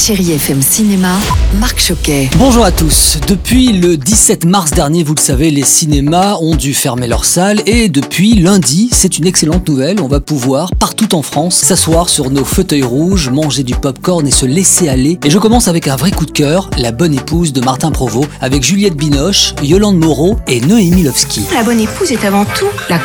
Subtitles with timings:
[0.00, 1.18] Chérie FM Cinéma,
[1.58, 2.30] Marc Choquet.
[2.38, 3.18] Bonjour à tous.
[3.28, 7.60] Depuis le 17 mars dernier, vous le savez, les cinémas ont dû fermer leurs salles
[7.66, 12.30] et depuis lundi, c'est une excellente nouvelle, on va pouvoir partout en France s'asseoir sur
[12.30, 15.18] nos fauteuils rouges, manger du popcorn et se laisser aller.
[15.22, 18.30] Et je commence avec un vrai coup de cœur, La bonne épouse de Martin Provost
[18.40, 21.42] avec Juliette Binoche, Yolande Moreau et Noémie Lovski.
[21.52, 22.98] La bonne épouse est avant tout la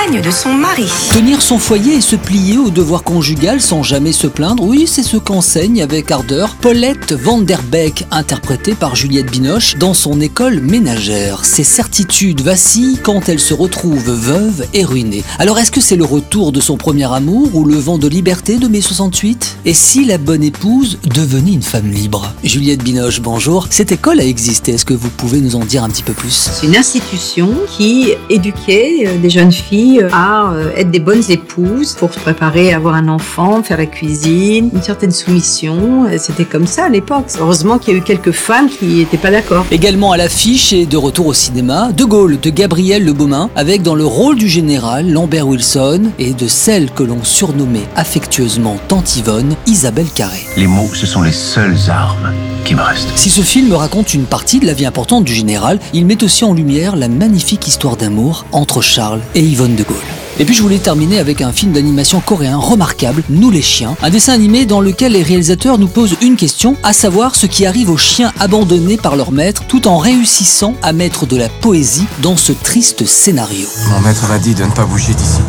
[0.00, 0.86] compagne de son mari.
[1.12, 5.02] Tenir son foyer et se plier au devoir conjugal sans jamais se plaindre, oui, c'est
[5.02, 11.44] ce qu'enseigne avec ardeur Paulette Vanderbeek, interprétée par Juliette Binoche dans son école ménagère.
[11.44, 15.24] Ses certitudes vacillent quand elle se retrouve veuve et ruinée.
[15.38, 18.56] Alors est-ce que c'est le retour de son premier amour ou le vent de liberté
[18.58, 22.32] de mai 68 Et si la bonne épouse devenait une femme libre?
[22.44, 23.66] Juliette Binoche, bonjour.
[23.70, 26.50] Cette école a existé, est-ce que vous pouvez nous en dire un petit peu plus?
[26.52, 31.94] C'est une institution qui éduquait euh, des jeunes filles à euh, être des bonnes épouses
[31.94, 36.06] pour se préparer à avoir un enfant, faire la cuisine, une certaine soumission.
[36.06, 37.26] Euh, C'était comme ça à l'époque.
[37.38, 39.66] Heureusement qu'il y a eu quelques femmes qui n'étaient pas d'accord.
[39.70, 43.82] Également à l'affiche et de retour au cinéma, De Gaulle de Gabriel Le Beaumain, avec
[43.82, 49.16] dans le rôle du général Lambert Wilson et de celle que l'on surnommait affectueusement Tante
[49.16, 50.40] Yvonne, Isabelle Carré.
[50.56, 52.32] Les mots, ce sont les seules armes
[52.64, 53.08] qui me restent.
[53.16, 56.44] Si ce film raconte une partie de la vie importante du général, il met aussi
[56.44, 59.74] en lumière la magnifique histoire d'amour entre Charles et Yvonne
[60.38, 64.10] Et puis je voulais terminer avec un film d'animation coréen remarquable, Nous les chiens, un
[64.10, 67.90] dessin animé dans lequel les réalisateurs nous posent une question, à savoir ce qui arrive
[67.90, 72.36] aux chiens abandonnés par leur maître, tout en réussissant à mettre de la poésie dans
[72.36, 73.68] ce triste scénario.
[73.90, 75.40] Mon maître m'a dit de ne pas bouger d'ici.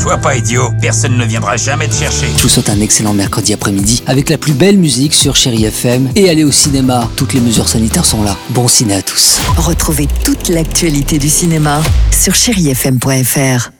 [0.00, 2.26] Sois pas idiot, personne ne viendra jamais te chercher.
[2.36, 6.10] Je vous souhaite un excellent mercredi après-midi avec la plus belle musique sur Chéri FM
[6.14, 8.36] et allez au cinéma, toutes les mesures sanitaires sont là.
[8.50, 9.38] Bon ciné à tous.
[9.56, 11.82] Retrouvez toute l'actualité du cinéma
[12.12, 13.77] sur chérifm.fr.